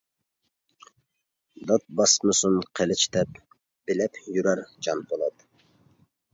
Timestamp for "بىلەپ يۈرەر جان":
3.91-5.07